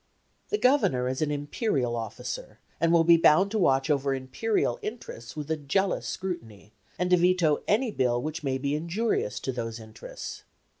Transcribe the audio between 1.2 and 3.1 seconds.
an imperial officer, and will